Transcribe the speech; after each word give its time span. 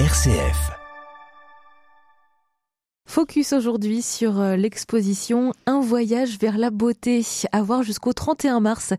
RCF. 0.00 0.72
Focus 3.06 3.52
aujourd'hui 3.52 4.02
sur 4.02 4.40
euh, 4.40 4.56
l'exposition 4.56 5.52
Un 5.66 5.78
voyage 5.78 6.36
vers 6.40 6.58
la 6.58 6.70
beauté 6.70 7.24
à 7.52 7.62
voir 7.62 7.84
jusqu'au 7.84 8.12
31 8.12 8.58
mars 8.58 8.92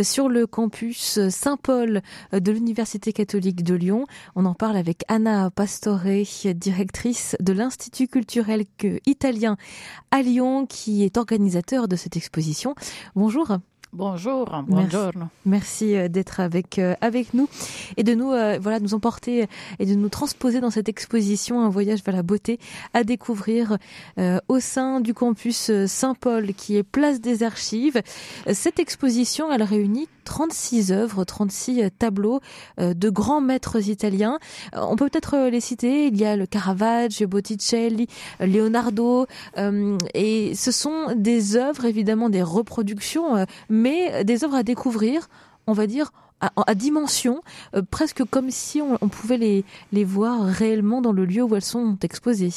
sur 0.00 0.30
le 0.30 0.46
campus 0.46 1.28
Saint-Paul 1.28 2.00
de 2.32 2.52
l'Université 2.52 3.12
catholique 3.12 3.62
de 3.62 3.74
Lyon. 3.74 4.06
On 4.34 4.46
en 4.46 4.54
parle 4.54 4.78
avec 4.78 5.04
Anna 5.08 5.50
Pastore, 5.50 6.24
directrice 6.54 7.36
de 7.38 7.52
l'Institut 7.52 8.08
culturel 8.08 8.64
italien 9.04 9.58
à 10.10 10.22
Lyon 10.22 10.64
qui 10.64 11.04
est 11.04 11.18
organisateur 11.18 11.86
de 11.86 11.96
cette 11.96 12.16
exposition. 12.16 12.74
Bonjour. 13.14 13.58
Bonjour, 13.92 14.48
bonjour. 14.68 15.10
Merci, 15.44 15.96
euh, 15.96 16.06
d'être 16.06 16.38
avec 16.38 16.78
euh, 16.78 16.94
avec 17.00 17.34
nous 17.34 17.48
et 17.96 18.04
de 18.04 18.14
nous 18.14 18.30
euh, 18.30 18.56
voilà 18.62 18.78
nous 18.78 18.94
emporter 18.94 19.48
et 19.80 19.86
de 19.86 19.94
nous 19.94 20.08
transposer 20.08 20.60
dans 20.60 20.70
cette 20.70 20.88
exposition 20.88 21.60
un 21.60 21.68
voyage 21.68 22.04
vers 22.04 22.14
la 22.14 22.22
beauté 22.22 22.60
à 22.94 23.02
découvrir 23.02 23.78
au 24.48 24.60
sein 24.60 25.00
du 25.00 25.12
campus 25.12 25.72
Saint-Paul 25.86 26.54
qui 26.54 26.76
est 26.76 26.82
place 26.82 27.20
des 27.20 27.42
Archives. 27.42 28.00
Cette 28.52 28.78
exposition, 28.78 29.52
elle 29.52 29.62
réunit 29.62 30.08
36 30.30 30.92
œuvres, 30.92 31.24
36 31.24 31.90
tableaux 31.98 32.40
de 32.78 33.10
grands 33.10 33.40
maîtres 33.40 33.88
italiens. 33.88 34.38
On 34.72 34.94
peut 34.94 35.08
peut-être 35.08 35.48
les 35.50 35.60
citer. 35.60 36.06
Il 36.06 36.16
y 36.16 36.24
a 36.24 36.36
le 36.36 36.46
Caravaggio, 36.46 37.26
Botticelli, 37.26 38.06
Leonardo, 38.38 39.26
et 40.14 40.54
ce 40.54 40.70
sont 40.70 41.14
des 41.16 41.56
œuvres 41.56 41.84
évidemment 41.84 42.30
des 42.30 42.42
reproductions 42.42 43.44
mais 43.68 44.24
des 44.24 44.44
œuvres 44.44 44.56
à 44.56 44.62
découvrir, 44.62 45.28
on 45.66 45.72
va 45.72 45.86
dire, 45.86 46.12
à, 46.40 46.74
dimension, 46.74 47.42
euh, 47.74 47.82
presque 47.88 48.24
comme 48.24 48.50
si 48.50 48.80
on, 48.80 48.96
pouvait 49.08 49.36
les, 49.36 49.64
les 49.92 50.04
voir 50.04 50.46
réellement 50.46 51.02
dans 51.02 51.12
le 51.12 51.26
lieu 51.26 51.42
où 51.42 51.54
elles 51.54 51.62
sont 51.62 51.98
exposées. 52.02 52.50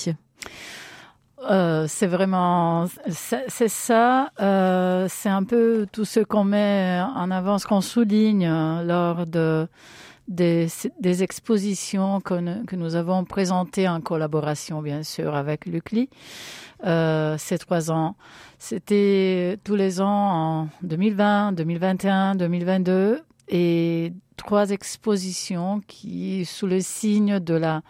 Euh, 1.50 1.86
c'est 1.88 2.08
vraiment, 2.08 2.86
c'est 3.08 3.68
ça, 3.68 4.32
euh, 4.40 5.08
c'est 5.10 5.30
un 5.30 5.44
peu 5.44 5.86
tout 5.92 6.06
ce 6.06 6.22
qu'on 6.22 6.44
met 6.46 7.02
en 7.16 7.32
avant, 7.32 7.58
ce 7.58 7.68
qu'on 7.68 7.82
souligne 7.82 8.48
lors 8.86 9.26
de 9.26 9.68
des, 10.30 10.68
des 11.02 11.22
expositions 11.22 12.22
que, 12.22 12.64
que, 12.66 12.78
nous 12.78 12.96
avons 12.96 13.26
présentées 13.26 13.90
en 13.90 14.00
collaboration, 14.00 14.82
bien 14.82 15.04
sûr, 15.04 15.36
avec 15.36 15.66
l'UCLI 15.66 16.10
euh, 16.86 17.36
ces 17.38 17.58
trois 17.58 17.92
ans. 17.92 18.16
C'était 18.58 19.60
tous 19.66 19.76
les 19.76 20.00
ans 20.00 20.62
en 20.62 20.70
2020, 20.84 21.52
2021, 21.54 22.36
2022 22.36 23.22
et 23.50 24.14
trois 24.38 24.70
expositions 24.70 25.82
qui, 25.88 26.46
sous 26.46 26.68
le 26.68 26.80
signe 26.80 27.40
de 27.40 27.56
la 27.56 27.82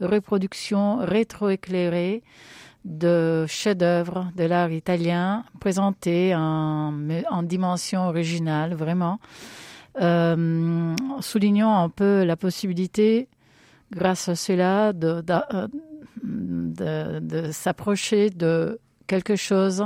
reproduction 0.00 0.98
rétroéclairée 0.98 2.22
de 2.84 3.44
chefs-d'œuvre 3.46 4.30
de 4.36 4.44
l'art 4.44 4.72
italien 4.72 5.44
présentés 5.60 6.34
en, 6.34 6.94
en 7.30 7.42
dimension 7.42 8.08
originale, 8.08 8.74
vraiment. 8.74 9.20
Euh, 10.00 10.94
soulignant 11.20 11.82
un 11.82 11.88
peu 11.88 12.24
la 12.24 12.36
possibilité, 12.36 13.28
grâce 13.92 14.28
à 14.28 14.36
cela, 14.36 14.92
de, 14.92 15.22
de, 16.22 17.50
s'approcher 17.50 18.30
de 18.30 18.78
quelque 19.06 19.34
chose 19.36 19.84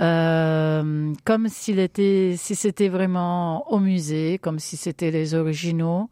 euh, 0.00 1.12
comme 1.24 1.48
si 1.48 1.88
c'était 1.88 2.88
vraiment 2.88 3.70
au 3.70 3.78
musée, 3.78 4.38
comme 4.38 4.58
si 4.58 4.76
c'était 4.76 5.10
les 5.10 5.34
originaux, 5.34 6.08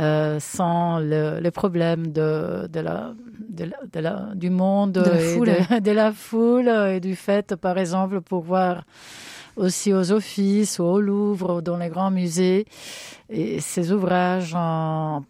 euh, 0.00 0.40
sans 0.40 0.98
le, 0.98 1.40
le, 1.40 1.50
problème 1.50 2.08
de, 2.08 2.66
de, 2.66 2.80
la, 2.80 3.12
de, 3.48 4.00
la, 4.00 4.30
du 4.34 4.48
monde 4.50 4.96
et 4.98 5.38
de, 5.80 5.90
la 5.90 6.12
foule 6.12 6.68
et 6.68 7.00
du 7.00 7.14
fait, 7.14 7.56
par 7.56 7.76
exemple, 7.78 8.20
pour 8.22 8.42
voir 8.42 8.84
aussi 9.56 9.92
aux 9.92 10.12
offices 10.12 10.78
ou 10.78 10.84
au 10.84 11.00
Louvre, 11.00 11.56
ou 11.56 11.62
dans 11.62 11.76
les 11.76 11.88
grands 11.88 12.10
musées. 12.10 12.66
Et 13.28 13.60
ces 13.60 13.92
ouvrages, 13.92 14.54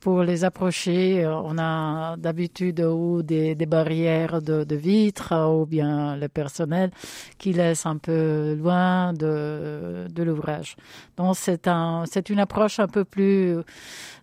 pour 0.01 0.23
les 0.23 0.45
approcher, 0.45 1.25
on 1.27 1.57
a 1.59 2.17
d'habitude 2.17 2.81
ou 2.81 3.23
des, 3.23 3.55
barrières 3.55 4.43
de, 4.43 4.75
vitres 4.75 5.33
ou 5.33 5.67
bien 5.67 6.17
le 6.17 6.29
personnel 6.29 6.91
qui 7.39 7.53
laisse 7.53 7.87
un 7.87 7.99
peu 7.99 8.55
loin 8.55 9.13
de, 9.13 10.07
de 10.11 10.23
l'ouvrage. 10.23 10.77
Donc 11.17 11.37
c'est 11.37 11.69
un, 11.69 12.05
c'est 12.11 12.29
une 12.29 12.41
approche 12.41 12.81
un 12.81 12.89
peu 12.89 13.05
plus 13.05 13.59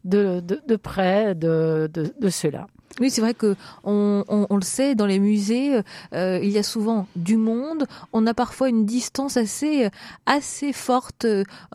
de, 0.04 0.42
de, 0.42 0.76
près 0.76 1.36
de, 1.36 1.90
de 1.94 2.30
cela. 2.30 2.68
Oui, 3.00 3.10
c'est 3.10 3.22
vrai 3.22 3.34
que 3.34 3.56
on, 3.84 4.26
on, 4.28 4.56
le 4.56 4.62
sait, 4.62 4.96
dans 4.96 5.06
les 5.06 5.20
musées, 5.20 5.80
euh, 6.14 6.40
il 6.42 6.50
y 6.50 6.58
a 6.58 6.64
souvent 6.64 7.08
du 7.16 7.38
monde. 7.38 7.86
On 8.14 8.28
a 8.28 8.34
parfois 8.34 8.68
une 8.68 8.86
distance 8.86 9.38
assez 9.38 9.90
assez 10.26 10.74
forte 10.74 11.26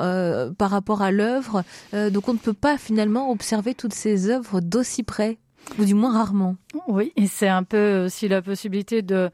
euh, 0.00 0.50
par 0.52 0.70
rapport 0.70 1.02
à 1.02 1.10
l'œuvre, 1.10 1.62
euh, 1.94 2.10
donc 2.10 2.28
on 2.28 2.34
ne 2.34 2.38
peut 2.38 2.52
pas 2.52 2.78
finalement 2.78 3.30
observer 3.30 3.74
toutes 3.74 3.94
ces 3.94 4.28
œuvres 4.28 4.60
d'aussi 4.60 5.02
près, 5.02 5.38
ou 5.78 5.84
du 5.84 5.94
moins 5.94 6.12
rarement. 6.12 6.56
Oui, 6.88 7.12
et 7.16 7.26
c'est 7.26 7.48
un 7.48 7.62
peu 7.62 8.04
aussi 8.04 8.28
la 8.28 8.42
possibilité 8.42 9.02
de. 9.02 9.30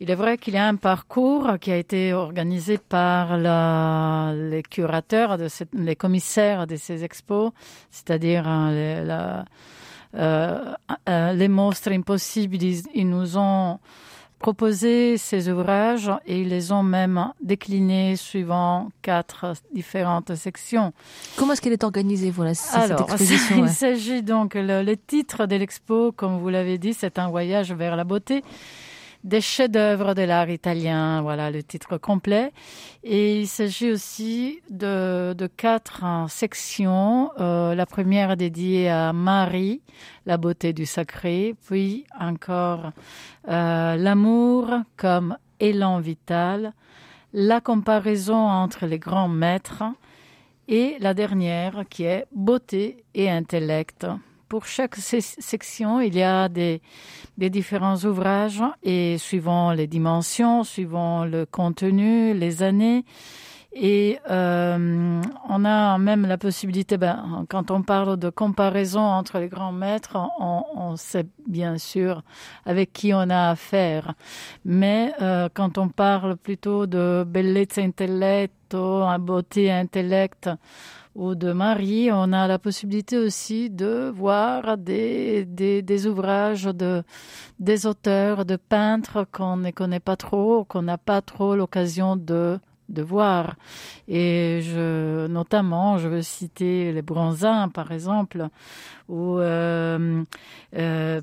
Il 0.00 0.10
est 0.10 0.14
vrai 0.14 0.38
qu'il 0.38 0.54
y 0.54 0.58
a 0.58 0.66
un 0.66 0.76
parcours 0.76 1.58
qui 1.60 1.72
a 1.72 1.76
été 1.76 2.12
organisé 2.12 2.78
par 2.78 3.36
la, 3.36 4.32
les 4.34 4.62
curateurs, 4.62 5.38
de 5.38 5.48
cette, 5.48 5.70
les 5.74 5.96
commissaires 5.96 6.66
de 6.66 6.76
ces 6.76 7.02
expos, 7.02 7.50
c'est-à-dire 7.90 8.44
la 8.44 8.70
euh, 8.70 9.02
euh, 9.08 9.42
les 10.14 11.48
monstres 11.48 11.92
impossibles, 11.92 12.56
ils, 12.62 13.08
nous 13.08 13.36
ont 13.36 13.78
proposé 14.38 15.16
ces 15.18 15.48
ouvrages 15.48 16.10
et 16.26 16.40
ils 16.40 16.48
les 16.48 16.70
ont 16.70 16.82
même 16.82 17.32
déclinés 17.42 18.16
suivant 18.16 18.88
quatre 19.02 19.54
différentes 19.74 20.34
sections. 20.34 20.92
Comment 21.36 21.52
est-ce 21.52 21.60
qu'elle 21.60 21.72
est 21.72 21.84
organisée, 21.84 22.30
voilà, 22.30 22.54
cette 22.54 23.00
exposition 23.00 23.56
Il 23.64 23.68
s'agit 23.68 24.22
donc, 24.22 24.54
le, 24.54 24.82
le 24.82 24.96
titre 24.96 25.46
de 25.46 25.56
l'expo, 25.56 26.12
comme 26.12 26.38
vous 26.38 26.48
l'avez 26.48 26.78
dit, 26.78 26.94
c'est 26.94 27.18
un 27.18 27.28
voyage 27.28 27.72
vers 27.72 27.96
la 27.96 28.04
beauté 28.04 28.44
des 29.24 29.40
chefs-d'œuvre 29.40 30.14
de 30.14 30.22
l'art 30.22 30.48
italien, 30.48 31.22
voilà 31.22 31.50
le 31.50 31.62
titre 31.62 31.98
complet. 31.98 32.52
Et 33.02 33.40
il 33.40 33.46
s'agit 33.46 33.90
aussi 33.90 34.60
de, 34.70 35.34
quatre 35.56 36.04
sections. 36.28 37.30
Euh, 37.38 37.74
la 37.74 37.86
première 37.86 38.36
dédiée 38.36 38.88
à 38.88 39.12
Marie, 39.12 39.82
la 40.26 40.36
beauté 40.36 40.72
du 40.72 40.86
sacré, 40.86 41.54
puis 41.66 42.04
encore 42.18 42.92
euh, 43.48 43.96
l'amour 43.96 44.70
comme 44.96 45.36
élan 45.60 46.00
vital, 46.00 46.72
la 47.32 47.60
comparaison 47.60 48.48
entre 48.48 48.86
les 48.86 48.98
grands 48.98 49.28
maîtres 49.28 49.84
et 50.68 50.96
la 51.00 51.14
dernière 51.14 51.84
qui 51.88 52.04
est 52.04 52.26
beauté 52.32 53.04
et 53.14 53.30
intellect 53.30 54.06
pour 54.48 54.66
chaque 54.66 54.96
section, 54.96 56.00
il 56.00 56.16
y 56.16 56.22
a 56.22 56.48
des, 56.48 56.80
des, 57.36 57.50
différents 57.50 57.96
ouvrages 58.04 58.62
et 58.82 59.18
suivant 59.18 59.72
les 59.72 59.86
dimensions, 59.86 60.64
suivant 60.64 61.24
le 61.24 61.46
contenu, 61.46 62.34
les 62.34 62.62
années. 62.62 63.04
Et 63.72 64.18
euh, 64.30 65.20
on 65.48 65.64
a 65.64 65.98
même 65.98 66.26
la 66.26 66.38
possibilité, 66.38 66.96
ben, 66.96 67.44
quand 67.50 67.70
on 67.70 67.82
parle 67.82 68.16
de 68.16 68.30
comparaison 68.30 69.00
entre 69.00 69.38
les 69.38 69.48
grands 69.48 69.72
maîtres, 69.72 70.16
on, 70.40 70.64
on 70.74 70.96
sait 70.96 71.26
bien 71.46 71.76
sûr 71.76 72.22
avec 72.64 72.92
qui 72.94 73.12
on 73.12 73.28
a 73.28 73.50
affaire. 73.50 74.14
Mais 74.64 75.12
euh, 75.20 75.48
quand 75.52 75.76
on 75.76 75.88
parle 75.90 76.36
plutôt 76.36 76.86
de 76.86 77.24
bellezza 77.26 77.82
intelletto, 77.82 79.04
beauté 79.20 79.70
intellect, 79.70 80.50
ou 81.18 81.34
de 81.34 81.50
Marie, 81.52 82.10
on 82.12 82.32
a 82.32 82.46
la 82.46 82.60
possibilité 82.60 83.18
aussi 83.18 83.70
de 83.70 84.08
voir 84.14 84.78
des, 84.78 86.06
ouvrages 86.06 86.62
de, 86.62 87.02
des 87.58 87.86
auteurs, 87.86 88.44
de 88.44 88.54
peintres 88.54 89.26
qu'on 89.32 89.56
ne 89.56 89.72
connaît 89.72 89.98
pas 89.98 90.14
trop, 90.14 90.64
qu'on 90.64 90.82
n'a 90.82 90.96
pas 90.96 91.20
trop 91.20 91.56
l'occasion 91.56 92.14
de, 92.14 92.60
voir. 92.88 93.56
Et 94.06 94.60
je, 94.62 95.26
notamment, 95.26 95.98
je 95.98 96.06
veux 96.06 96.22
citer 96.22 96.92
les 96.92 97.02
Bronzins, 97.02 97.68
par 97.68 97.90
exemple, 97.90 98.46
ou 99.08 99.38
euh, 99.40 100.22
euh, 100.76 101.20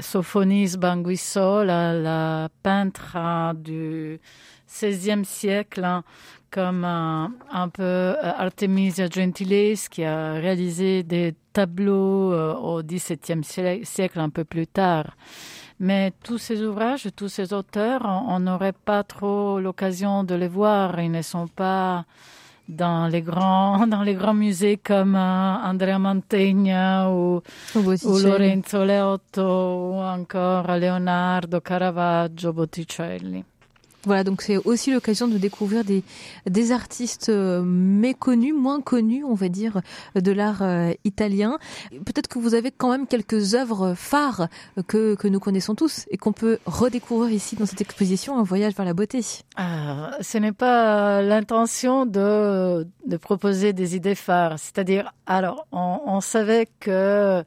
Sophonis 0.00 0.76
Banguisso, 0.76 1.64
la, 1.64 2.50
peintre 2.62 3.16
du 3.54 4.20
XVIe 4.68 5.24
siècle, 5.24 5.82
hein, 5.84 6.04
comme 6.50 6.84
un, 6.84 7.32
un 7.50 7.68
peu 7.68 7.82
euh, 7.82 8.14
Artemisia 8.22 9.08
Gentiles 9.08 9.76
qui 9.90 10.04
a 10.04 10.32
réalisé 10.34 11.02
des 11.02 11.34
tableaux 11.52 12.32
euh, 12.32 12.54
au 12.54 12.82
XVIIe 12.82 13.42
siècle 13.84 14.20
un 14.20 14.30
peu 14.30 14.44
plus 14.44 14.66
tard. 14.66 15.16
Mais 15.80 16.12
tous 16.24 16.38
ces 16.38 16.62
ouvrages, 16.62 17.08
tous 17.14 17.28
ces 17.28 17.52
auteurs, 17.52 18.02
on 18.04 18.40
n'aurait 18.40 18.72
pas 18.72 19.04
trop 19.04 19.60
l'occasion 19.60 20.24
de 20.24 20.34
les 20.34 20.48
voir. 20.48 20.98
Ils 21.00 21.10
ne 21.10 21.22
sont 21.22 21.46
pas 21.46 22.04
dans 22.68 23.06
les 23.06 23.22
grands 23.22 23.86
dans 23.86 24.02
les 24.02 24.14
grands 24.14 24.34
musées 24.34 24.76
comme 24.76 25.14
euh, 25.14 25.56
Andrea 25.64 25.98
Mantegna 25.98 27.10
ou, 27.10 27.42
ou 27.76 28.18
Lorenzo 28.18 28.84
Leotto 28.84 29.92
ou 29.92 29.94
encore 30.00 30.66
Leonardo 30.76 31.60
Caravaggio 31.60 32.52
Botticelli. 32.52 33.44
Voilà, 34.08 34.24
donc 34.24 34.40
c'est 34.40 34.56
aussi 34.56 34.90
l'occasion 34.90 35.28
de 35.28 35.36
découvrir 35.36 35.84
des, 35.84 36.72
artistes 36.72 37.28
euh, 37.28 37.60
méconnus, 37.62 38.54
moins 38.54 38.80
connus, 38.80 39.22
on 39.22 39.34
va 39.34 39.50
dire, 39.50 39.82
de 40.14 40.32
l'art 40.32 40.62
euh, 40.62 40.92
italien. 41.04 41.58
Peut-être 42.06 42.26
que 42.26 42.38
vous 42.38 42.54
avez 42.54 42.70
quand 42.70 42.90
même 42.90 43.06
quelques 43.06 43.54
œuvres 43.54 43.92
phares 43.92 44.48
que, 44.86 45.14
que 45.14 45.28
nous 45.28 45.40
connaissons 45.40 45.74
tous 45.74 46.06
et 46.10 46.16
qu'on 46.16 46.32
peut 46.32 46.58
redécouvrir 46.64 47.30
ici 47.32 47.54
dans 47.54 47.66
cette 47.66 47.82
exposition, 47.82 48.38
Un 48.38 48.44
voyage 48.44 48.74
vers 48.74 48.86
la 48.86 48.94
beauté. 48.94 49.20
Ah, 49.56 50.12
ce 50.22 50.38
n'est 50.38 50.52
pas 50.52 51.20
l'intention 51.20 52.06
de, 52.06 52.86
proposer 53.20 53.74
des 53.74 53.94
idées 53.94 54.14
phares. 54.14 54.58
C'est-à-dire, 54.58 55.12
alors, 55.26 55.66
on, 55.70 56.00
on 56.06 56.22
savait 56.22 56.66
que 56.80 57.44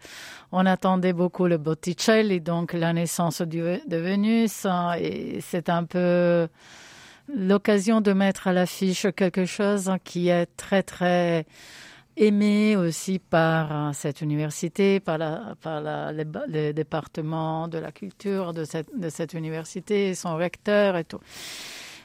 on 0.51 0.65
attendait 0.65 1.13
beaucoup 1.13 1.47
le 1.47 1.57
Botticelli, 1.57 2.41
donc 2.41 2.73
la 2.73 2.91
naissance 2.93 3.41
de 3.41 3.97
Vénus, 3.97 4.65
hein, 4.65 4.93
et 4.99 5.39
c'est 5.41 5.69
un 5.69 5.85
peu 5.85 6.47
l'occasion 7.33 8.01
de 8.01 8.13
mettre 8.13 8.47
à 8.47 8.53
l'affiche 8.53 9.07
quelque 9.15 9.45
chose 9.45 9.91
qui 10.03 10.29
est 10.29 10.47
très 10.57 10.83
très 10.83 11.45
aimé 12.17 12.75
aussi 12.75 13.19
par 13.19 13.71
hein, 13.71 13.93
cette 13.93 14.21
université, 14.21 14.99
par, 14.99 15.17
la, 15.17 15.55
par 15.61 15.81
la, 15.81 16.11
le 16.11 16.71
département 16.71 17.67
de 17.67 17.77
la 17.77 17.91
culture 17.91 18.53
de 18.53 18.65
cette 18.65 19.33
université, 19.33 20.13
son 20.13 20.35
recteur 20.35 20.97
et 20.97 21.05
tout. 21.05 21.21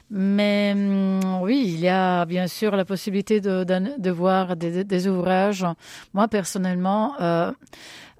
Mais 0.09 0.71
hum, 0.73 1.41
oui, 1.41 1.63
il 1.65 1.79
y 1.79 1.89
a 1.89 2.25
bien 2.25 2.47
sûr 2.47 2.75
la 2.75 2.85
possibilité 2.85 3.41
de, 3.41 4.09
voir 4.11 4.55
des, 4.55 5.07
ouvrages. 5.07 5.65
Moi, 6.13 6.27
personnellement, 6.29 7.13
euh, 7.19 7.51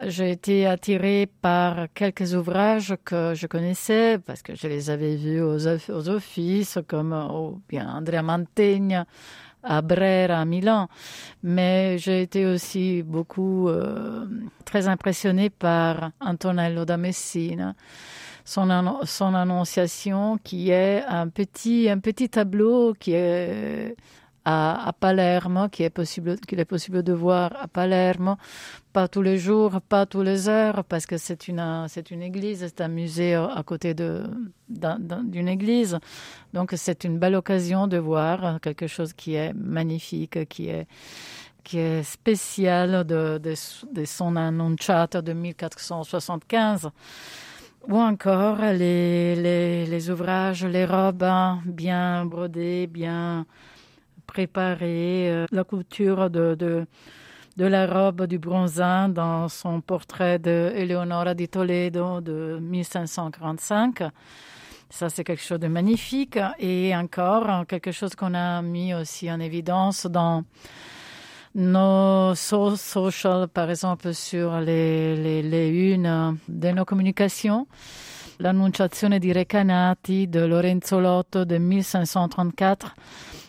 j'ai 0.06 0.31
été 0.31 0.68
attirée 0.68 1.30
par 1.42 1.88
quelques 1.94 2.34
ouvrages 2.34 2.95
que 3.06 3.34
je 3.36 3.48
connaissais 3.48 4.19
parce 4.19 4.42
que 4.42 4.54
je 4.56 4.68
les 4.68 4.89
avais 4.89 5.16
vus 5.16 5.42
aux, 5.42 5.68
aux 5.68 6.10
offices, 6.10 6.78
comme 6.88 7.13
oh, 7.13 7.60
bien 7.69 7.88
Andrea 7.88 8.22
Mantegna 8.22 9.06
à 9.63 9.81
Brera, 9.81 10.40
à 10.42 10.45
Milan. 10.45 10.90
Mais 11.44 11.98
j'ai 11.98 12.22
été 12.22 12.45
aussi 12.45 13.01
beaucoup 13.04 13.69
euh, 13.69 14.25
très 14.66 14.88
impressionnée 14.88 15.50
par 15.50 16.12
Antonello 16.19 16.86
da 16.86 16.98
Messina 16.98 17.75
son, 18.47 18.99
son 19.03 19.33
annonciation 19.33 20.38
qui 20.41 20.69
est 20.71 21.03
un 21.05 21.27
petit, 21.27 21.89
un 21.89 21.99
petit 21.99 22.29
tableau 22.29 22.94
qui 22.97 23.11
est 23.11 23.94
à, 24.45 24.88
à, 24.88 24.94
Palerme, 24.94 25.67
qui 25.69 25.83
est 25.83 25.89
possible, 25.89 26.39
qu'il 26.39 26.61
est 26.61 26.65
possible 26.65 27.03
de 27.03 27.11
voir 27.11 27.51
à 27.61 27.67
Palerme, 27.67 28.38
pas 28.94 29.09
tous 29.09 29.21
les 29.21 29.38
jours, 29.38 29.81
pas 29.81 30.05
tous 30.05 30.21
les 30.21 30.47
heures, 30.47 30.85
parce 30.85 31.05
que 31.05 31.17
c'est 31.17 31.49
une, 31.49 31.85
c'est 31.89 32.09
une 32.09 32.21
église, 32.21 32.59
c'est 32.59 32.79
un 32.79 32.88
musée 32.88 33.35
à 33.35 33.61
côté 33.65 33.94
de, 33.94 34.23
d'une 34.69 35.49
église. 35.49 35.99
Donc 36.53 36.73
c'est 36.77 37.03
une 37.03 37.19
belle 37.19 37.35
occasion 37.35 37.88
de 37.88 37.97
voir 37.97 38.61
quelque 38.61 38.88
chose 38.88 39.11
qui 39.11 39.35
est 39.35 39.51
magnifique, 39.53 40.47
qui 40.47 40.69
est, 40.69 40.88
qui 41.65 41.79
est 41.79 42.03
spécial 42.03 43.03
de, 43.03 43.41
de, 43.44 44.05
son 44.05 44.38
annonciata 44.38 45.21
de 45.21 45.33
1475 45.33 46.91
ou 47.88 47.98
encore 47.98 48.57
les, 48.74 50.10
ouvrages, 50.10 50.66
les 50.66 50.86
robes 50.86 51.24
hein, 51.24 51.62
bien 51.66 52.25
brodées, 52.25 52.88
bien 52.88 53.45
préparées, 54.25 55.31
euh, 55.31 55.45
la 55.51 55.63
couture 55.63 56.30
de, 56.30 56.86
la 57.57 57.88
robe 57.88 58.25
du 58.25 58.39
bronzin 58.39 59.07
dans 59.07 59.48
son 59.48 59.80
portrait 59.80 60.38
de 60.38 60.72
Eleonora 60.75 61.34
di 61.34 61.48
Toledo 61.48 62.19
de 62.19 62.60
1545. 62.62 64.04
Ça, 64.90 65.10
c'est 65.10 65.24
quelque 65.24 65.44
chose 65.44 65.60
de 65.60 65.68
magnifique. 65.68 66.40
Et 66.60 66.95
encore, 66.95 67.66
quelque 67.68 67.92
chose 67.92 68.16
qu'on 68.16 68.33
a 68.33 68.62
mis 68.62 68.94
aussi 68.94 69.31
en 69.31 69.40
évidence 69.40 70.06
dans 70.06 70.44
nos 71.57 72.36
social, 72.36 73.48
par 73.48 73.69
exemple, 73.69 74.13
sur 74.13 74.59
les, 74.59 75.15
les, 75.15 75.42
les 75.42 75.69
unes 75.69 76.38
de 76.48 76.71
nos 76.71 76.86
communications. 76.86 77.68
L'annonciazione 78.39 79.18
di 79.18 79.31
Recanati 79.31 80.30
de 80.30 80.45
Lorenzo 80.45 81.00
Lotto 81.00 81.44
de 81.44 81.57
1534, 81.57 82.95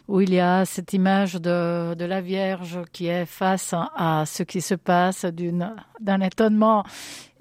où 0.08 0.22
il 0.22 0.32
y 0.32 0.40
a 0.40 0.64
cette 0.64 0.94
image 0.94 1.34
de, 1.34 1.94
de 1.94 2.04
la 2.06 2.22
Vierge 2.22 2.80
qui 2.90 3.08
est 3.08 3.26
face 3.26 3.74
à 3.74 4.24
ce 4.24 4.42
qui 4.42 4.62
se 4.62 4.74
passe 4.74 5.26
d'un 6.00 6.20
étonnement 6.22 6.84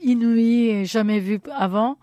inouï 0.02 0.68
et 0.68 0.86
jamais 0.86 1.20
vu 1.20 1.40
avant 1.56 1.96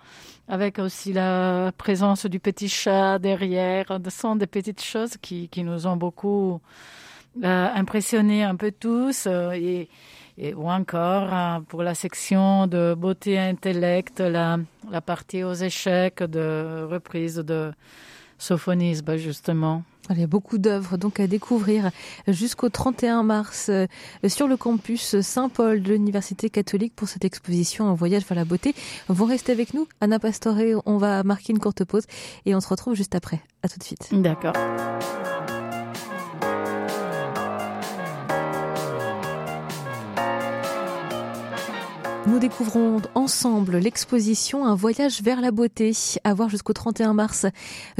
avec 0.48 0.78
aussi 0.78 1.12
la 1.12 1.72
présence 1.76 2.24
du 2.24 2.40
petit 2.40 2.70
chat 2.70 3.18
derrière. 3.18 3.98
Ce 4.02 4.10
sont 4.10 4.36
des 4.36 4.46
petites 4.46 4.82
choses 4.82 5.18
qui, 5.20 5.50
qui 5.50 5.62
nous 5.62 5.86
ont 5.86 5.96
beaucoup 5.96 6.60
impressionner 7.42 8.44
un 8.44 8.56
peu 8.56 8.72
tous 8.72 9.26
euh, 9.26 9.52
et, 9.52 9.88
et, 10.38 10.54
ou 10.54 10.68
encore 10.68 11.32
euh, 11.32 11.60
pour 11.68 11.82
la 11.82 11.94
section 11.94 12.66
de 12.66 12.94
beauté 12.94 13.38
intellect, 13.38 14.20
la, 14.20 14.58
la 14.90 15.00
partie 15.00 15.42
aux 15.42 15.54
échecs 15.54 16.22
de 16.22 16.86
reprise 16.88 17.36
de 17.36 17.72
sophonisme 18.38 19.16
justement. 19.16 19.82
Il 20.10 20.20
y 20.20 20.22
a 20.22 20.26
beaucoup 20.26 20.58
d'œuvres 20.58 20.98
donc 20.98 21.18
à 21.18 21.26
découvrir 21.26 21.90
jusqu'au 22.28 22.68
31 22.68 23.22
mars 23.22 23.70
sur 24.28 24.48
le 24.48 24.56
campus 24.58 25.18
Saint-Paul 25.20 25.82
de 25.82 25.94
l'Université 25.94 26.50
catholique 26.50 26.94
pour 26.94 27.08
cette 27.08 27.24
exposition 27.24 27.88
Un 27.88 27.94
voyage 27.94 28.26
vers 28.26 28.36
la 28.36 28.44
beauté. 28.44 28.74
Vous 29.08 29.24
restez 29.24 29.52
avec 29.52 29.72
nous, 29.72 29.88
Anna 30.02 30.18
Pastore, 30.18 30.82
on 30.84 30.98
va 30.98 31.22
marquer 31.22 31.54
une 31.54 31.58
courte 31.58 31.84
pause 31.84 32.04
et 32.44 32.54
on 32.54 32.60
se 32.60 32.68
retrouve 32.68 32.94
juste 32.94 33.14
après. 33.14 33.40
À 33.62 33.68
tout 33.68 33.78
de 33.78 33.84
suite. 33.84 34.10
D'accord. 34.12 34.52
Nous 42.34 42.40
découvrons 42.40 43.00
ensemble 43.14 43.76
l'exposition 43.76 44.66
Un 44.66 44.74
voyage 44.74 45.22
vers 45.22 45.40
la 45.40 45.52
beauté 45.52 45.92
à 46.24 46.34
voir 46.34 46.48
jusqu'au 46.48 46.72
31 46.72 47.12
mars 47.12 47.46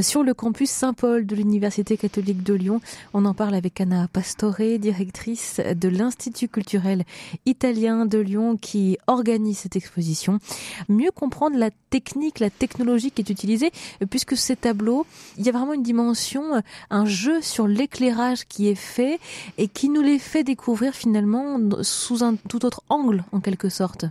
sur 0.00 0.24
le 0.24 0.34
campus 0.34 0.70
Saint-Paul 0.70 1.24
de 1.24 1.36
l'Université 1.36 1.96
catholique 1.96 2.42
de 2.42 2.52
Lyon. 2.52 2.80
On 3.12 3.26
en 3.26 3.32
parle 3.32 3.54
avec 3.54 3.80
Anna 3.80 4.08
Pastore, 4.12 4.80
directrice 4.80 5.60
de 5.60 5.88
l'Institut 5.88 6.48
culturel 6.48 7.04
italien 7.46 8.06
de 8.06 8.18
Lyon 8.18 8.56
qui 8.56 8.98
organise 9.06 9.58
cette 9.58 9.76
exposition. 9.76 10.40
Mieux 10.88 11.12
comprendre 11.12 11.56
la 11.56 11.70
technique, 11.90 12.40
la 12.40 12.50
technologie 12.50 13.12
qui 13.12 13.22
est 13.22 13.30
utilisée 13.30 13.70
puisque 14.10 14.36
ces 14.36 14.56
tableaux, 14.56 15.06
il 15.38 15.46
y 15.46 15.48
a 15.48 15.52
vraiment 15.52 15.74
une 15.74 15.84
dimension, 15.84 16.60
un 16.90 17.04
jeu 17.04 17.40
sur 17.40 17.68
l'éclairage 17.68 18.48
qui 18.48 18.66
est 18.66 18.74
fait 18.74 19.20
et 19.58 19.68
qui 19.68 19.88
nous 19.88 20.02
les 20.02 20.18
fait 20.18 20.42
découvrir 20.42 20.92
finalement 20.92 21.60
sous 21.82 22.24
un 22.24 22.34
tout 22.34 22.66
autre 22.66 22.82
angle 22.88 23.22
en 23.30 23.38
quelque 23.38 23.68
sorte. 23.68 24.06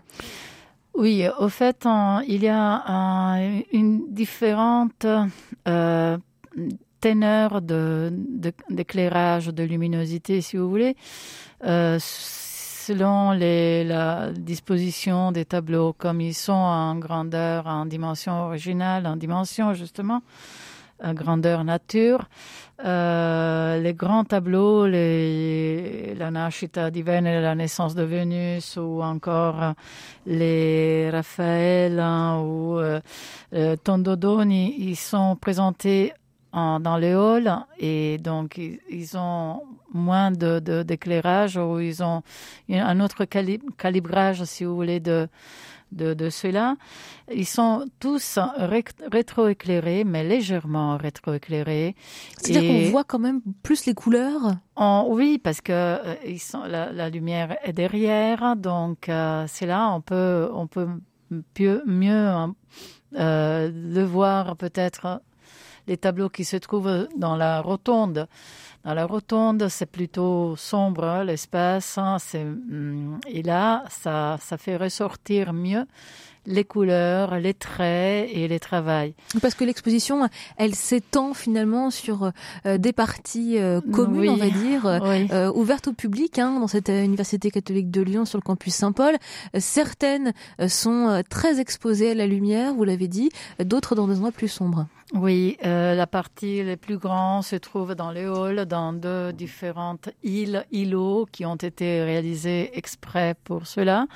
Oui, 0.96 1.26
au 1.40 1.50
fait, 1.50 1.88
il 2.28 2.44
y 2.44 2.48
a 2.50 3.40
une 3.72 4.14
différente 4.14 5.08
euh, 5.68 6.18
teneur 7.02 7.62
d'éclairage, 8.70 9.48
de, 9.48 9.64
luminosité, 9.64 10.42
si 10.42 10.58
vous 10.58 10.70
voulez, 10.70 10.96
euh, 11.66 11.98
selon 12.00 13.32
les, 13.32 13.84
la 13.84 14.32
disposition 14.32 15.32
des 15.32 15.46
tableaux, 15.46 15.94
comme 15.94 16.22
ils 16.22 16.36
sont 16.36 16.54
en 16.54 16.96
grandeur, 16.96 17.66
en 17.66 17.88
dimension 17.88 18.44
originale, 18.44 19.08
en 19.08 19.16
dimension 19.16 19.74
justement 19.74 20.22
grandeur 21.12 21.64
nature. 21.66 22.30
Euh, 22.84 23.80
les 23.80 23.94
grands 23.94 24.24
tableaux, 24.24 24.88
la 24.88 26.32
Nascita 26.32 26.90
la 26.90 27.56
naissance 27.56 27.96
de 27.96 28.04
Vénus, 28.04 28.78
ou 28.78 29.02
encore 29.02 29.74
les 30.26 31.10
Raphaël 31.10 32.00
hein, 32.00 32.40
ou 32.40 32.78
euh, 32.80 33.00
euh, 33.54 33.76
Tondodoni, 33.76 34.76
ils 34.80 34.96
sont 34.96 35.36
présentés 35.36 36.14
en, 36.52 36.80
dans 36.80 36.98
les 36.98 37.14
halls 37.14 37.58
et 37.80 38.18
donc 38.18 38.58
ils, 38.58 39.18
ont 39.18 39.62
moins 39.94 40.32
de 40.32 40.60
d'éclairage 40.84 41.58
ou 41.58 41.80
ils 41.80 42.04
ont 42.04 42.22
un 42.70 43.00
autre 43.00 43.26
calibrage, 43.26 44.44
si 44.44 44.66
vous 44.66 44.76
voulez, 44.76 45.00
de 45.00 45.28
de, 45.94 46.14
de 46.14 46.30
ceux-là. 46.30 46.76
Ils 47.34 47.46
sont 47.46 47.86
tous 48.00 48.40
rétroéclairés, 48.58 50.04
mais 50.04 50.24
légèrement 50.24 50.98
rétroéclairés. 50.98 51.96
C'est-à-dire 52.38 52.70
qu'on 52.70 52.92
voit 52.92 53.04
quand 53.04 53.20
même 53.20 53.42
plus 53.64 53.86
les 53.86 53.94
couleurs? 53.94 54.56
Oui, 55.08 55.38
parce 55.38 55.62
que 55.62 55.72
euh, 55.72 56.16
ils 56.26 56.40
sont, 56.40 56.64
la, 56.64 56.92
la, 56.92 57.10
lumière 57.10 57.56
est 57.64 57.74
derrière, 57.74 58.56
donc 58.56 59.08
euh, 59.08 59.46
c'est 59.48 59.66
là 59.66 59.92
on 59.94 60.02
peut, 60.02 60.50
on 60.54 60.68
peut 60.68 60.88
mieux, 61.60 61.84
mieux 61.86 62.32
euh, 63.16 63.72
le 63.72 64.04
voir 64.04 64.56
peut-être 64.58 65.22
les 65.88 65.98
tableaux 65.98 66.30
qui 66.30 66.46
se 66.46 66.58
trouvent 66.58 67.08
dans 67.18 67.36
la 67.36 67.62
rotonde 67.62 68.28
Dans 68.84 68.94
la 68.94 69.06
rotonde, 69.06 69.68
c'est 69.70 69.86
plutôt 69.86 70.56
sombre 70.56 71.04
hein, 71.04 71.24
l'espace. 71.24 71.98
Hein, 71.98 72.18
hum, 72.34 73.20
et 73.28 73.44
là, 73.44 73.84
ça, 73.90 74.38
ça 74.42 74.58
fait 74.58 74.78
ressortir 74.78 75.54
mieux 75.54 75.86
les 76.46 76.64
couleurs, 76.64 77.40
les 77.40 77.54
traits 77.54 78.30
et 78.32 78.48
les 78.48 78.60
travails. 78.60 79.14
Parce 79.42 79.56
que 79.56 79.64
l'exposition, 79.64 80.28
elle 80.58 80.76
s'étend 80.76 81.34
finalement 81.34 81.90
sur 81.90 82.32
euh, 82.66 82.78
des 82.78 82.94
parties 82.94 83.58
euh, 83.58 83.82
communes, 83.94 84.32
on 84.32 84.36
va 84.36 84.50
dire, 84.50 84.86
euh, 85.32 85.52
ouvertes 85.54 85.88
au 85.88 85.94
public 85.94 86.40
hein, 86.40 86.60
dans 86.60 86.68
cette 86.68 86.90
université 86.90 87.52
catholique 87.52 87.92
de 87.92 88.02
Lyon 88.02 88.26
sur 88.26 88.38
le 88.38 88.44
campus 88.44 88.74
Saint-Paul. 88.76 89.16
certaines 89.58 90.34
sont 90.68 91.24
très 91.30 91.60
exposées 91.60 92.12
à 92.12 92.14
la 92.14 92.28
lumière, 92.28 92.74
vous 92.74 92.84
l'avez 92.84 93.08
dit, 93.08 93.30
d'autres 93.60 93.96
dans 93.96 94.08
des 94.08 94.16
endroits 94.16 94.32
plus 94.32 94.48
sombres. 94.48 94.88
Oui, 95.14 95.58
la 95.64 96.08
partie 96.08 96.64
les 96.64 96.78
plus 96.78 96.98
grands 96.98 97.42
se 97.42 97.56
trouve 97.56 97.94
dans 97.94 98.12
les 98.12 98.26
halls, 98.26 98.66
dans 98.66 98.94
deux 98.94 99.32
différentes 99.32 100.10
îles, 100.24 100.66
îlots 100.72 101.28
qui 101.32 101.46
ont 101.46 101.56
été 101.56 102.04
réalisés 102.04 102.72
exprès 102.78 103.36
pour 103.44 103.68
cela. 103.68 104.08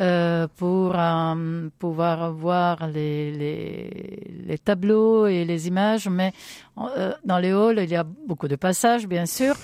Euh, 0.00 0.48
pour 0.56 0.94
euh, 0.96 1.68
pouvoir 1.78 2.32
voir 2.32 2.86
les, 2.86 3.30
les, 3.30 4.42
les, 4.46 4.56
tableaux 4.56 5.26
et 5.26 5.44
les 5.44 5.68
images. 5.68 6.08
Mais 6.08 6.32
euh, 6.78 7.12
dans 7.26 7.38
les 7.38 7.50
halls, 7.50 7.80
il 7.82 7.90
y 7.90 7.96
a 7.96 8.04
beaucoup 8.04 8.48
de 8.48 8.56
passages, 8.56 9.06
bien 9.06 9.26
sûr. 9.26 9.54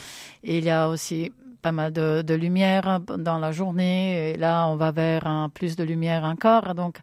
Il 0.45 0.65
y 0.65 0.71
a 0.71 0.91
aussi 0.91 1.33
pas 1.63 1.73
mal 1.73 1.93
de, 1.95 2.21
de, 2.21 2.35
lumière 2.35 3.01
dans 3.01 3.39
la 3.39 3.53
journée. 3.53 4.33
Et 4.33 4.37
là, 4.37 4.67
on 4.69 4.77
va 4.77 4.91
vers 4.91 5.27
un, 5.27 5.49
plus 5.49 5.77
de 5.77 5.85
lumière 5.85 6.25
encore. 6.25 6.75
Donc, 6.75 6.99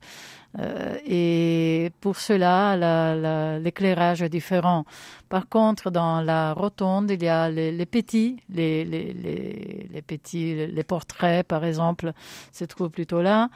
euh, 0.60 0.98
et 1.06 1.92
pour 2.02 2.18
cela, 2.18 3.60
l'éclairage 3.60 4.22
est 4.22 4.30
différent. 4.30 4.86
Par 5.28 5.50
contre, 5.50 5.90
dans 5.92 6.22
la 6.22 6.54
rotonde, 6.54 7.12
il 7.12 7.24
y 7.24 7.28
a 7.28 7.50
les, 7.50 7.86
petits, 7.86 8.38
les, 8.50 8.86
les, 8.86 9.14
les, 9.14 10.02
petits, 10.02 10.68
les 10.68 10.84
portraits, 10.84 11.46
par 11.46 11.66
exemple, 11.66 12.14
se 12.52 12.64
trouvent 12.66 12.90
plutôt 12.92 13.22
là. 13.22 13.50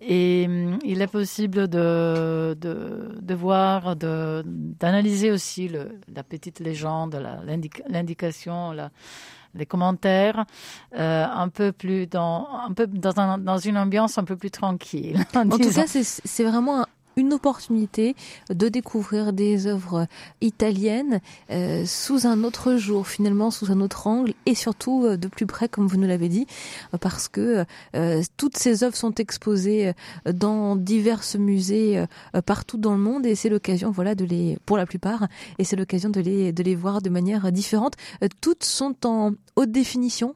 Et 0.00 0.46
hum, 0.48 0.78
il 0.84 1.00
est 1.00 1.06
possible 1.06 1.68
de, 1.68 2.56
de, 2.60 3.18
de 3.20 3.34
voir, 3.34 3.96
d'analyser 3.96 5.30
aussi 5.30 5.68
le, 5.68 5.98
la 6.14 6.22
petite 6.22 6.60
légende, 6.60 7.22
l'indication, 7.88 8.72
la, 8.72 8.90
les 9.54 9.66
commentaires, 9.66 10.44
euh, 10.96 11.24
un 11.24 11.48
peu 11.48 11.72
plus 11.72 12.06
dans, 12.06 12.48
un 12.68 12.72
peu 12.72 12.86
dans, 12.86 13.18
un, 13.20 13.38
dans 13.38 13.58
une 13.58 13.76
ambiance 13.76 14.18
un 14.18 14.24
peu 14.24 14.36
plus 14.36 14.50
tranquille. 14.50 15.24
En, 15.34 15.48
tout 15.48 15.70
cas, 15.70 15.86
c'est 15.86 16.41
vraiment 16.44 16.86
une 17.16 17.32
opportunité 17.32 18.14
de 18.50 18.68
découvrir 18.68 19.32
des 19.32 19.66
œuvres 19.66 20.06
italiennes 20.40 21.20
euh, 21.50 21.84
sous 21.86 22.26
un 22.26 22.44
autre 22.44 22.76
jour, 22.76 23.06
finalement 23.06 23.50
sous 23.50 23.70
un 23.70 23.80
autre 23.80 24.06
angle 24.06 24.34
et 24.46 24.54
surtout 24.54 25.04
euh, 25.04 25.16
de 25.16 25.28
plus 25.28 25.46
près, 25.46 25.68
comme 25.68 25.86
vous 25.86 25.96
nous 25.96 26.08
l'avez 26.08 26.28
dit, 26.28 26.46
euh, 26.94 26.98
parce 26.98 27.28
que 27.28 27.64
toutes 28.36 28.56
ces 28.56 28.84
œuvres 28.84 28.96
sont 28.96 29.14
exposées 29.14 29.92
dans 30.26 30.76
divers 30.76 31.22
musées 31.38 32.04
partout 32.46 32.76
dans 32.76 32.92
le 32.92 32.98
monde 32.98 33.26
et 33.26 33.34
c'est 33.34 33.48
l'occasion, 33.48 33.90
voilà, 33.90 34.14
de 34.14 34.24
les, 34.24 34.58
pour 34.66 34.76
la 34.76 34.86
plupart, 34.86 35.28
et 35.58 35.64
c'est 35.64 35.76
l'occasion 35.76 36.10
de 36.10 36.20
les, 36.20 36.52
de 36.52 36.62
les 36.62 36.74
voir 36.74 37.02
de 37.02 37.10
manière 37.10 37.50
différente. 37.52 37.94
toutes 38.40 38.64
sont 38.64 39.06
en 39.06 39.32
haute 39.56 39.70
définition, 39.70 40.34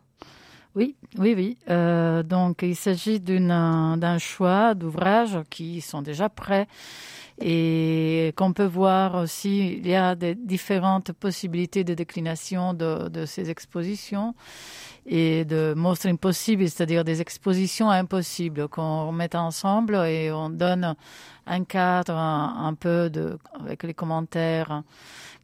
oui, 0.77 0.95
oui, 1.17 1.33
oui. 1.35 1.59
Euh, 1.71 2.23
donc, 2.23 2.61
il 2.61 2.77
s'agit 2.77 3.19
d'un 3.19 4.19
choix 4.19 4.75
d'ouvrages 4.75 5.39
qui 5.49 5.81
sont 5.81 6.03
déjà 6.03 6.29
prêts 6.29 6.69
et 7.41 8.35
qu'on 8.37 8.53
peut 8.53 8.67
voir 8.67 9.15
aussi. 9.15 9.79
Il 9.79 9.89
y 9.89 9.95
a 9.95 10.15
des 10.15 10.35
différentes 10.35 11.13
possibilités 11.13 11.83
de 11.83 11.95
déclination 11.95 12.75
de, 12.75 13.25
ces 13.25 13.49
expositions 13.49 14.35
et 15.07 15.47
de 15.47 15.73
most 15.75 16.05
impossibles, 16.05 16.69
c'est-à-dire 16.69 17.05
des 17.05 17.23
expositions 17.23 17.91
impossibles 17.91 18.69
qu'on 18.69 19.13
met 19.13 19.35
ensemble 19.35 19.97
et 20.07 20.31
on 20.31 20.51
donne 20.51 20.95
un 21.47 21.65
cadre 21.65 22.13
un, 22.15 22.67
un 22.67 22.75
peu 22.75 23.09
de, 23.09 23.39
avec 23.59 23.83
les 23.83 23.95
commentaires 23.95 24.83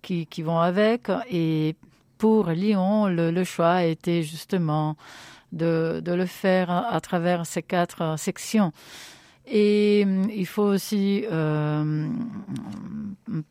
qui, 0.03 0.27
qui 0.27 0.43
vont 0.43 0.59
avec 0.59 1.09
et 1.31 1.75
pour 2.23 2.51
Lyon, 2.51 3.09
le, 3.09 3.43
choix 3.43 3.73
a 3.73 3.83
été 3.83 4.23
justement 4.23 4.95
de, 5.51 6.01
le 6.07 6.27
faire 6.27 6.71
à, 6.71 7.01
travers 7.01 7.47
ces 7.47 7.63
quatre 7.65 8.15
sections. 8.17 8.71
Et 9.45 10.05
hum, 10.07 10.31
il 10.31 10.47
faut 10.47 10.63
aussi 10.63 11.25
euh, 11.33 12.07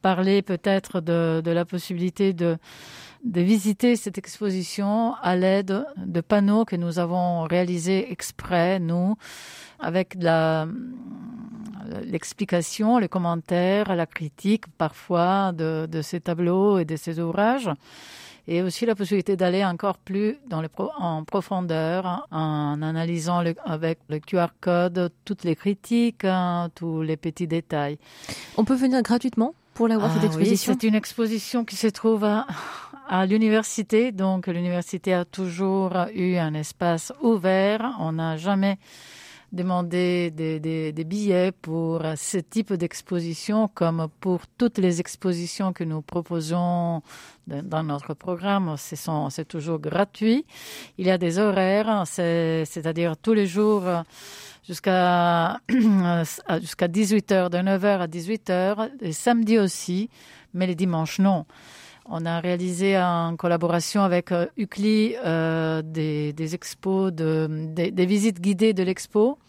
parler 0.02 0.42
peut-être 0.42 1.02
de, 1.02 1.42
la 1.46 1.66
possibilité 1.66 2.32
de, 2.32 2.58
visiter 3.26 3.98
cette 3.98 4.18
exposition 4.18 5.16
à 5.22 5.36
l'aide 5.36 5.86
de 5.98 6.22
panneaux 6.22 6.64
que 6.64 6.78
nous 6.78 6.98
avons 6.98 7.44
réalisés 7.44 8.10
exprès, 8.10 8.80
nous, 8.80 9.18
avec 9.82 10.16
l'explication, 12.06 13.00
les 13.00 13.10
commentaires, 13.10 13.94
la 13.98 14.06
critique 14.06 14.68
parfois 14.78 15.52
de 15.52 16.02
ces 16.02 16.22
tableaux 16.22 16.80
et 16.80 16.86
de 16.86 16.96
ces 16.96 17.20
ouvrages 17.20 17.70
et 18.52 18.62
aussi 18.62 18.86
la 18.86 18.96
possibilité 18.96 19.38
d'aller 19.38 19.64
encore 19.64 19.98
plus 19.98 20.36
dans 20.50 20.62
en 20.98 21.24
profondeur 21.24 22.28
en 22.32 22.82
analysant 22.82 23.42
avec 23.64 24.00
le 24.10 24.20
QR 24.20 24.48
code 24.60 25.10
toutes 25.24 25.46
les 25.46 25.56
critiques, 25.56 26.26
hein, 26.26 26.70
tous 26.76 27.02
les 27.02 27.16
petits 27.16 27.48
détails. 27.48 27.98
On 28.58 28.66
peut 28.66 28.76
venir 28.76 29.02
gratuitement 29.04 29.56
pour 29.74 29.88
la 29.88 29.98
voir 29.98 30.12
cette 30.12 30.24
ah 30.24 30.26
exposition? 30.26 30.74
oui, 30.74 30.78
C'est 30.82 30.88
une 30.88 30.96
exposition 30.96 31.64
qui 31.64 31.78
se 31.78 31.88
trouve 31.88 32.26
à, 32.26 32.46
à 33.08 33.26
l'université, 33.26 34.12
donc 34.12 34.48
l'université 34.48 35.14
a 35.14 35.24
toujours 35.24 35.94
eu 36.14 36.36
un 36.36 36.54
espace 36.54 37.14
ouvert. 37.22 37.96
On 38.00 38.12
n'a 38.12 38.36
jamais 38.36 38.80
demander 39.52 40.32
des, 40.32 40.60
des, 40.60 40.92
des, 40.94 41.04
billets 41.04 41.52
pour 41.52 42.02
ce 42.16 42.38
type 42.38 42.74
d'exposition 42.74 43.68
comme 43.68 44.08
pour 44.20 44.48
toutes 44.58 44.78
les 44.78 45.00
expositions 45.00 45.74
que 45.74 45.84
nous 45.84 46.02
proposons 46.02 47.02
dans 47.48 47.84
notre 47.84 48.14
programme. 48.14 48.76
C'est 48.78 49.48
toujours 49.48 49.80
gratuit. 49.80 50.46
Il 50.98 51.06
y 51.06 51.12
a 51.12 51.18
des 51.18 51.38
horaires, 51.38 52.04
c'est-à-dire 52.06 53.18
tous 53.18 53.34
les 53.34 53.48
jours 53.48 53.84
jusqu'à 54.66 55.60
jusqu'à 55.70 56.88
18h, 56.88 57.50
de 57.50 57.58
9h 57.58 58.00
à 58.00 58.08
18h, 58.08 58.90
et 59.02 59.12
samedi 59.12 59.60
aussi, 59.60 60.10
mais 60.54 60.68
les 60.68 60.76
dimanches 60.76 61.20
non. 61.20 61.46
On 62.14 62.26
a 62.26 62.42
réalisé 62.42 62.98
en 62.98 63.38
collaboration 63.38 64.04
avec 64.04 64.34
euh, 64.34 64.46
UCLI 64.58 65.16
euh, 65.26 65.82
des, 65.82 66.34
des, 66.34 66.56
expos, 66.56 67.14
de, 67.14 67.48
des, 67.50 67.90
des 67.90 68.06
visites 68.06 68.42
guidées 68.42 68.74
de 68.74 68.84
l'expo. 68.84 69.40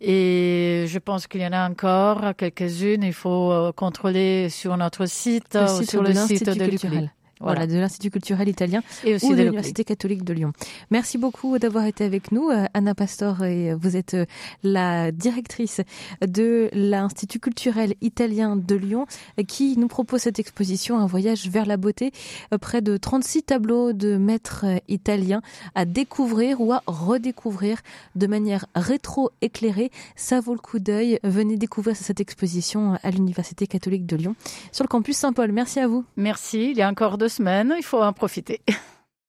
Et 0.00 0.84
je 0.86 0.98
pense 1.00 1.26
qu'il 1.26 1.40
y 1.40 1.46
en 1.46 1.52
a 1.52 1.68
encore 1.68 2.36
quelques-unes. 2.36 3.02
Il 3.02 3.12
faut 3.12 3.50
euh, 3.50 3.72
contrôler 3.72 4.50
sur 4.50 4.76
notre 4.76 5.06
site, 5.06 5.54
le 5.54 5.66
site 5.66 5.90
sur 5.90 6.02
le 6.04 6.14
site 6.14 6.48
de 6.48 6.64
l'UCLI. 6.64 7.10
Voilà, 7.40 7.66
de 7.66 7.74
l'Institut 7.74 8.10
culturel 8.10 8.48
italien 8.48 8.82
et 9.04 9.14
aussi 9.14 9.26
ou 9.26 9.34
de 9.34 9.42
l'Université 9.42 9.84
catholique 9.84 10.24
de 10.24 10.32
Lyon. 10.32 10.52
Merci 10.90 11.18
beaucoup 11.18 11.58
d'avoir 11.58 11.84
été 11.86 12.04
avec 12.04 12.32
nous, 12.32 12.50
euh, 12.50 12.66
Anna 12.74 12.94
Pastor, 12.94 13.44
et 13.44 13.74
vous 13.74 13.96
êtes 13.96 14.14
euh, 14.14 14.26
la 14.62 15.12
directrice 15.12 15.80
de 16.26 16.68
l'Institut 16.72 17.38
culturel 17.38 17.94
italien 18.00 18.56
de 18.56 18.74
Lyon, 18.74 19.06
qui 19.46 19.76
nous 19.78 19.88
propose 19.88 20.22
cette 20.22 20.38
exposition, 20.38 20.98
un 20.98 21.06
voyage 21.06 21.48
vers 21.48 21.66
la 21.66 21.76
beauté, 21.76 22.12
euh, 22.52 22.58
près 22.58 22.82
de 22.82 22.96
36 22.96 23.44
tableaux 23.44 23.92
de 23.92 24.16
maîtres 24.16 24.66
italiens 24.88 25.42
à 25.74 25.84
découvrir 25.84 26.60
ou 26.60 26.72
à 26.72 26.82
redécouvrir 26.86 27.78
de 28.16 28.26
manière 28.26 28.66
rétro-éclairée. 28.74 29.90
Ça 30.16 30.40
vaut 30.40 30.54
le 30.54 30.60
coup 30.60 30.78
d'œil. 30.78 31.18
Venez 31.22 31.56
découvrir 31.56 31.96
cette 31.96 32.20
exposition 32.20 32.98
à 33.02 33.10
l'Université 33.10 33.66
catholique 33.66 34.06
de 34.06 34.16
Lyon 34.16 34.34
sur 34.72 34.84
le 34.84 34.88
campus 34.88 35.16
Saint-Paul. 35.16 35.52
Merci 35.52 35.80
à 35.80 35.86
vous. 35.86 36.04
Merci. 36.16 36.70
Il 36.70 36.76
y 36.76 36.82
a 36.82 36.88
encore 36.88 37.18
semaines, 37.28 37.74
il 37.76 37.82
faut 37.84 38.02
en 38.02 38.12
profiter. 38.12 38.60